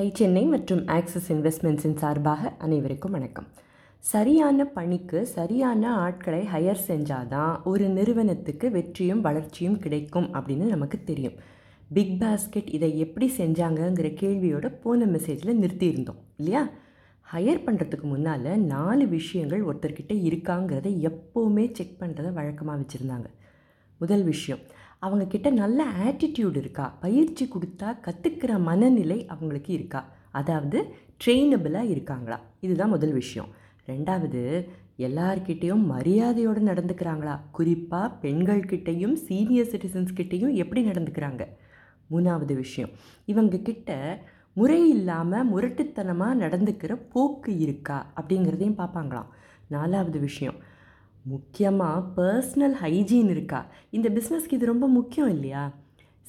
[0.00, 3.48] Tie Chennai மற்றும் axis இன்வெஸ்ட்மெண்ட்ஸின் சார்பாக அனைவருக்கும் வணக்கம்.
[4.00, 11.36] சரியான பணிக்கு சரியான ஆட்களை ஹையர் செஞ்சாதான் ஒரு நிறுவனத்துக்கு வெற்றியும் வளர்ச்சியும் கிடைக்கும் அப்படின்னு நமக்கு தெரியும்.
[11.88, 16.62] பிக் பாஸ்கெட் இதை எப்படி செஞ்சாங்கங்கிற கேள்வியோட போன மெசேஜில் நிறுத்தியிருந்தோம் இல்லையா?
[17.32, 23.28] ஹையர் பண்ணுறதுக்கு முன்னால் நாலு விஷயங்கள் ஒருத்தர்கிட்ட இருக்காங்கிறத எப்போவுமே செக் பண்ணுறத வழக்கமாக வச்சுருந்தாங்க.
[24.00, 24.62] முதல் விஷயம்.
[25.02, 26.86] அவங்கக்கிட்ட நல்ல ஆட்டிடியூட் இருக்கா?
[27.00, 30.00] பயிற்சி கொடுத்தா கற்றுக்கிற மனநிலை அவங்களுக்கு இருக்கா?
[30.30, 30.78] அதாவது
[31.20, 32.38] ட்ரெயினபிளாக இருக்காங்களா?
[32.60, 33.48] இதுதான் முதல் விஷயம்.
[33.86, 34.42] ரெண்டாவது
[34.98, 37.34] எல்லார்கிட்டேயும் மரியாதையோடு நடந்துக்கிறாங்களா?
[37.52, 41.44] குறிப்பாக பெண்கள்கிட்டையும் சீனியர் சிட்டிசன்ஸ்கிட்டையும் எப்படி நடந்துக்கிறாங்க?
[42.10, 42.92] மூணாவது விஷயம்
[43.26, 43.90] இவங்கக்கிட்ட
[44.52, 47.98] முறை இல்லாமல் முரட்டுத்தனமாக நடந்துக்கிற போக்கு இருக்கா?
[48.20, 49.30] அப்படிங்கிறதையும் பார்ப்பாங்களாம்.
[49.68, 50.58] நாலாவது விஷயம்
[51.24, 53.66] முக்கியமாக பர்சனல் ஹைஜீன் இருக்கா?
[53.90, 55.74] இந்த பிஸ்னஸ்க்கு இது ரொம்ப முக்கியம் இல்லையா?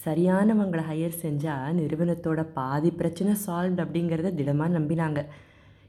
[0.05, 5.26] சரியானவங்களை ஹையர் செஞ்சால் நிறுவனத்தோட பாதி பிரச்சனை சால்வ் அப்படிங்கிறத திடமாக நம்பினாங்க.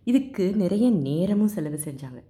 [0.04, 2.20] இதுக்கு நிறைய நேரமும் செலவு செஞ்சாங்க.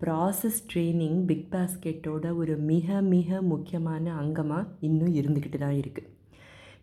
[0.00, 6.10] ப்ராசஸ் ட்ரெயினிங் பிக் பாஸ்கெட்டோட ஒரு மிக மிக முக்கியமான அங்கமாக இன்னும் இருந்துக்கிட்டு தான் இருக்குது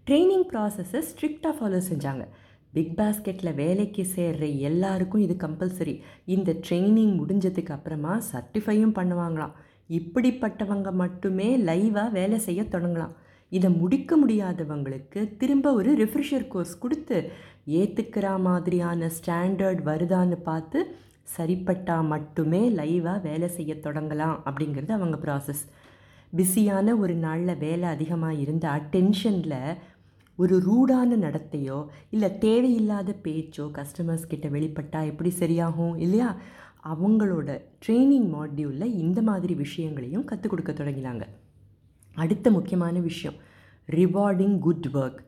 [0.06, 2.28] ட்ரைனிங் ப்ராசஸை ஸ்ட்ரிக்டாக ஃபாலோ செஞ்சாங்க.
[2.74, 5.96] பிக் பாஸ்கெட்டில் வேலைக்கு சேர்ற எல்லாருக்கும் இது கம்பல்சரி.
[6.36, 9.56] இந்த ட்ரைனிங் முடிஞ்சதுக்கு அப்புறமா சர்டிஃபையும் பண்ணுவாங்களாம்.
[9.90, 13.16] இப்படிப்பட்டவங்க மட்டுமே லைவாக வேலை செய்ய தொடங்கலாம்.
[13.52, 17.18] இதை முடிக்க முடியாதவங்களுக்கு திரும்ப ஒரு ரிஃப்ரெஷர் கோர்ஸ் கொடுத்து
[17.80, 20.80] ஏற்றுக்கிற மாதிரியான ஸ்டாண்டர்ட் வருதான்னு பார்த்து
[21.36, 25.64] சரிப்பட்டால் மட்டுமே லைவாக வேலை செய்ய தொடங்கலாம் அப்படிங்கிறது அவங்க ப்ராசஸ்
[26.34, 29.62] பிஸியான ஒரு நாளில் வேலை அதிகமாக இருந்தால் டென்ஷனில்
[30.42, 31.78] ஒரு ரூடான நடத்தையோ
[32.10, 36.30] இல்லை தேவையில்லாத பேச்சோ கஸ்டமர்ஸ் கிட்ட வெளிப்பட்டால் எப்படி சரியாகும் இல்லையா?
[36.94, 37.50] அவங்களோட
[37.86, 41.24] ட்ரைனிங் மாட்யூலில் இந்த மாதிரி விஷயங்களையும் கற்றுக் கொடுக்க தொடங்கினாங்க.
[42.18, 43.38] அடுத்த முக்கியமான விஷயம்
[43.90, 45.20] rewarding good work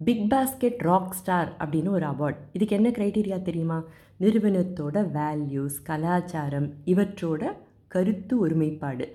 [0.00, 3.78] big basket rock star அப்படின்னு ஒரு அவார்ட் இதுக்கு என்ன க்ரைட்டீரியா தெரியுமா?
[4.20, 7.42] நிறுவனத்தோட வேல்யூஸ் கலாச்சாரம் இவற்றோட
[7.88, 9.06] கருத்து ஒருமைப்பாடு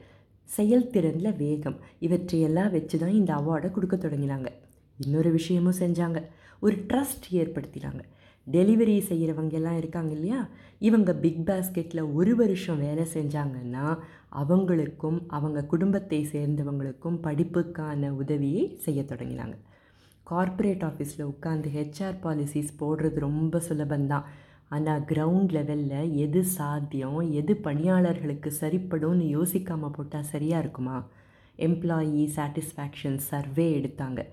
[0.49, 4.49] செயல்திறனில் வேகம் இவற்றையெல்லாம் வச்சு தான் இந்த அவார்டை கொடுக்க தொடங்கினாங்க.
[4.99, 6.23] இன்னொரு விஷயமும் செஞ்சாங்க.
[6.59, 7.99] ஒரு ட்ரஸ்ட் ஏற்படுத்தினாங்க.
[8.51, 10.47] டெலிவரி செய்கிறவங்க எல்லாம் இருக்காங்க இல்லையா?
[10.79, 13.97] இவங்க பிக் பாஸ்கெட்டில் ஒரு வருஷம் வேலை செஞ்சாங்கன்னா
[14.35, 19.53] அவங்களுக்கும் அவங்க குடும்பத்தை சேர்ந்தவங்களுக்கும் படிப்புக்கான உதவியை செய்ய தொடங்கினாங்க.
[20.23, 24.23] கார்ப்பரேட் ஆஃபீஸில் உட்காந்து ஹெச்ஆர் பாலிசிஸ் போடுறது ரொம்ப சுலபந்தான்
[24.69, 31.07] ஆனால் கிரவுண்ட் லெவலில் எது சாத்தியம் எது பணியாளர்களுக்கு சரிப்படும்னு யோசிக்காமல் போட்டால் சரியாக இருக்குமா?
[31.57, 34.25] எம்ப்ளாயி சாட்டிஸ்ஃபேக்ஷன் சர்வே எடுத்தாங்க.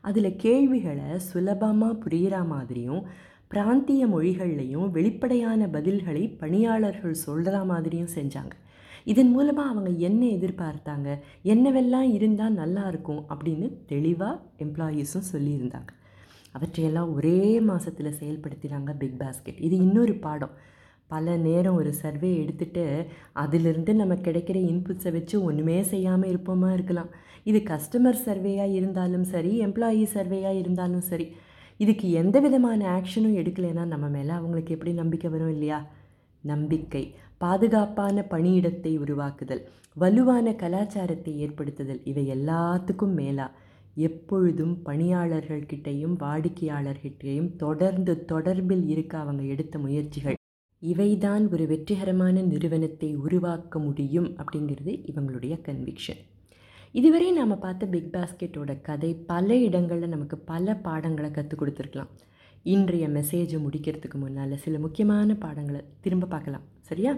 [0.00, 3.02] அதில் கேள்விகளை சுலபமாக புரிகிற மாதிரியும்
[3.48, 8.50] பிராந்திய மொழிகள்லையும் வெளிப்படையான பதில்களை பணியாளர்கள் சொல்கிற மாதிரியும் செஞ்சாங்க.
[9.04, 11.18] இதன் மூலமாக அவங்க என்ன எதிர்பார்த்தாங்க?
[11.44, 15.92] என்னவெல்லாம் இருந்தால் நல்லாயிருக்கும் அப்படின்னு தெளிவாக எம்ப்ளாயீஸும் சொல்லியிருந்தாங்க.
[16.52, 19.62] அவற்றையெல்லாம் ஒரே மாதத்தில் செயல்படுத்தினாங்க பிக் பாஸ்கெட்.
[19.62, 20.50] இது இன்னொரு பாடம்.
[21.12, 22.84] பல நேரம் ஒரு சர்வே எடுத்துகிட்டு
[23.42, 27.10] அதிலிருந்து நம்ம கிடைக்கிற இன்புட்ஸை வச்சு ஒன்றுமே செய்யாமல் இருப்போமா இருக்கலாம்.
[27.50, 31.26] இது கஸ்டமர் சர்வேயாக இருந்தாலும் சரி எம்ப்ளாயி சர்வேயாக இருந்தாலும் சரி
[31.80, 35.78] இதுக்கு எந்த விதமான ஆக்ஷனும் எடுக்கலைன்னா நம்ம மேலே அவங்களுக்கு எப்படி நம்பிக்கை வரும் இல்லையா?
[36.44, 37.04] நம்பிக்கை
[37.44, 39.62] பாதுகாப்பான பணியிடத்தை உருவாக்குதல்
[39.96, 43.56] வலுவான கலாச்சாரத்தை ஏற்படுத்துதல் இவை எல்லாத்துக்கும் மேலாக
[44.08, 50.39] எப்பொழுதும் பணியாளர்கள்கிட்டையும் வாடிக்கையாளர்கிட்டையும் தொடர்ந்து தொடர்பில் இருக்க அவங்க எடுத்த முயற்சிகள்.
[50.82, 56.20] இவைதான் ஒரு வெற்றிகரமான நிறுவனத்தை உருவாக்க முடியும் அப்படிங்கிறது இவங்களுடைய கன்விக்ஷன்
[56.92, 62.08] இதுவரை நாம் பார்த்த பிக் பாஸ்கெட்டோட கதை பல இடங்களில் நமக்கு பல பாடங்களை கற்றுக் கொடுத்துருக்கலாம்.
[62.62, 66.62] இன்றைய மெசேஜை முடிக்கிறதுக்கு முன்னால் சில முக்கியமான பாடங்களை திரும்ப பார்க்கலாம்.
[66.80, 67.16] சரியா?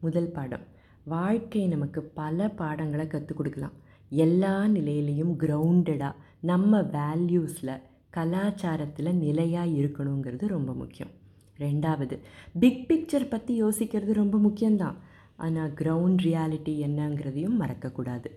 [0.00, 0.64] முதல் பாடம்.
[1.04, 3.72] வாழ்க்கை நமக்கு பல பாடங்களை கற்றுக் கொடுக்கலாம்.
[4.08, 7.82] எல்லா நிலையிலையும் கிரவுண்டடாக நம்ம வேல்யூஸில்
[8.16, 11.24] கலாச்சாரத்தில் நிலையாக இருக்கணுங்கிறது ரொம்ப முக்கியம்.
[11.58, 12.16] ரெண்டாவது
[12.62, 14.96] பிக் பிக்சர் பற்றி யோசிக்கிறது ரொம்ப முக்கியம்தான்.
[15.36, 18.28] ஆனால் கிரவுண்ட் ரியாலிட்டி என்னங்கிறதையும் மறக்கக்கூடாது.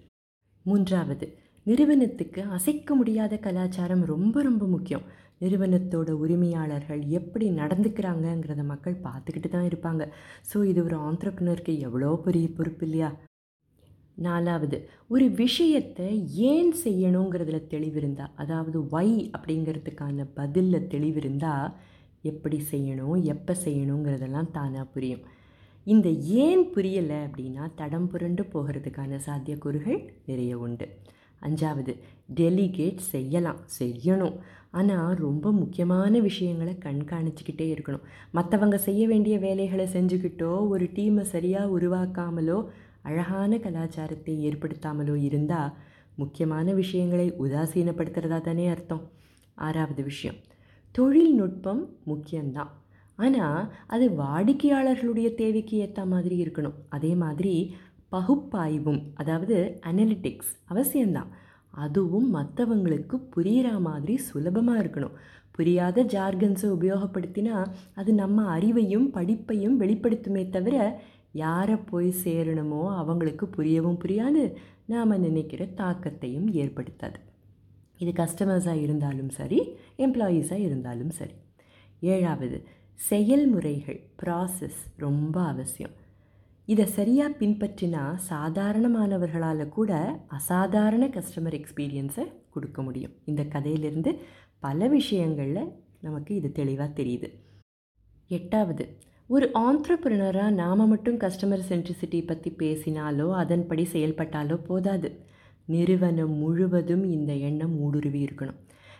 [0.65, 1.27] மூன்றாவது
[1.65, 5.07] நிறுவனத்துக்கு அசைக்க முடியாத கலாச்சாரம் ரொம்ப ரொம்ப முக்கியம்.
[5.41, 10.03] நிறுவனத்தோட உரிமையாளர்கள் எப்படி நடந்துக்கிறாங்கங்கிறத மக்கள் பார்த்துக்கிட்டு தான் இருப்பாங்க.
[10.49, 13.09] ஸோ இது ஒரு ஆண்டர்ப்ரினருக்கு எவ்வளோ பெரிய பொறுப்பு இல்லையா?
[14.27, 14.77] நாலாவது
[15.07, 16.07] ஒரு விஷயத்தை
[16.51, 21.53] ஏன் செய்யணுங்கிறதுல தெளிவிருந்தா அதாவது ஒய் அப்படிங்கிறதுக்கான பதிலில் தெளிவிருந்தா
[22.21, 25.23] எப்படி செய்யணும் எப்போ செய்யணுங்கிறதெல்லாம் தானாக புரியும்.
[25.87, 26.09] இந்த
[26.43, 30.87] ஏன் புரியலை அப்படின்னா தடம் புரண்டு போகிறதுக்கான சாத்தியக்கூறுகள் நிறைய உண்டு.
[31.41, 31.93] அஞ்சாவது
[32.39, 34.35] டெலிகேட் செய்யலாம் செய்யணும்.
[34.71, 38.05] ஆனால் ரொம்ப முக்கியமான விஷயங்களை கண்காணிச்சிக்கிட்டே இருக்கணும்.
[38.33, 42.59] மற்றவங்க செய்ய வேண்டிய வேலைகளை செஞ்சுக்கிட்டோ ஒரு டீமை சரியாக உருவாக்காமலோ
[43.01, 45.73] அழகான கலாச்சாரத்தை ஏற்படுத்தாமலோ இருந்தால்
[46.15, 49.03] முக்கியமான விஷயங்களை உதாசீனப்படுத்துகிறதா தானே அர்த்தம்.
[49.57, 50.39] ஆறாவது விஷயம்
[50.91, 52.71] தொழில்நுட்பம் முக்கியம்தான்.
[53.15, 56.77] ஆனால் அது வாடிக்கையாளர்களுடைய தேவைக்கு ஏற்ற மாதிரி இருக்கணும்.
[56.89, 57.73] அதே மாதிரி
[58.11, 61.29] பகுப்பாய்வும் அதாவது அனலிட்டிக்ஸ் அவசியம்தான்.
[61.73, 65.17] அதுவும் மற்றவங்களுக்கு புரிகிற மாதிரி சுலபமாக இருக்கணும்.
[65.51, 67.55] புரியாத ஜார்கன்ஸை உபயோகப்படுத்தினா
[67.93, 70.75] அது நம்ம அறிவையும் படிப்பையும் வெளிப்படுத்துமே தவிர
[71.31, 74.43] யாரை போய் சேரணுமோ அவங்களுக்கு புரியவும் புரியாது.
[74.85, 77.19] நாம் நினைக்கிற தாக்கத்தையும் ஏற்படுத்தாது.
[77.99, 79.59] இது கஸ்டமர்ஸாக இருந்தாலும் சரி
[79.97, 81.35] எம்ப்ளாயீஸாக இருந்தாலும் சரி.
[82.13, 82.57] ஏழாவது
[83.09, 85.95] செயல்முறைகள் ப்ராசஸ் ரொம்ப அவசியம்.
[86.67, 89.91] இதை சரியாக பின்பற்றினா சாதாரணமானவர்களால் கூட
[90.27, 93.15] அசாதாரண கஸ்டமர் எக்ஸ்பீரியன்ஸை கொடுக்க முடியும்.
[93.25, 94.11] இந்த கதையிலிருந்து
[94.59, 95.71] பல விஷயங்களில்
[96.01, 97.29] நமக்கு இது தெளிவாக தெரியுது.
[98.27, 98.85] எட்டாவது
[99.27, 105.09] ஒரு ஆண்ட்ரப்ரினராக நாம் மட்டும் கஸ்டமர் சென்ட்ரிசிட்டி பற்றி பேசினாலோ அதன்படி செயல்பட்டாலோ போதாது.
[105.73, 108.59] நிறுவனம் முழுவதும் இந்த எண்ணம் ஊடுருவி இருக்கணும்.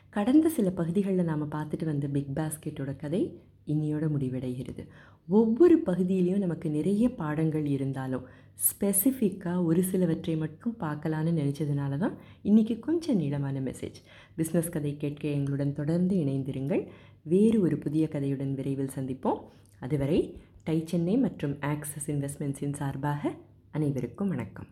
[0.09, 3.21] கடந்த சில பகுதிகளில் நாம் பார்த்துட்டு வந்த பிக் பாஸ்கெட்டோட கதை
[3.67, 4.83] இன்னியோட முடிவடைகிறது.
[5.27, 8.23] ஒவ்வொரு பகுதியிலையும் நமக்கு நிறைய பாடங்கள் இருந்தாலும்
[8.67, 13.99] ஸ்பெசிஃபிக்காக ஒரு சிலவற்றை மட்டும் பார்க்கலான்னு நினச்சதுனால தான் இன்றைக்கி கொஞ்சம் நீளமான மெசேஜ்
[14.37, 16.83] பிஸ்னஸ் கதை கேட்க எங்களுடன் தொடர்ந்து இணைந்திருங்கள்.
[17.23, 19.39] வேறு ஒரு புதிய கதையுடன் விரைவில் சந்திப்போம்.
[19.79, 20.19] அதுவரை
[20.63, 23.31] டை சென்னை மற்றும் ஆக்சஸ் இன்வெஸ்ட்மெண்ட்ஸின் சார்பாக
[23.71, 24.69] அனைவருக்கும் வணக்கம்.